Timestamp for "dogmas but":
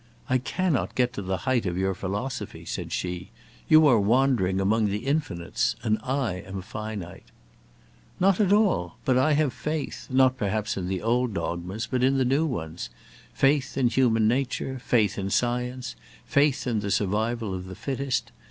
11.35-12.01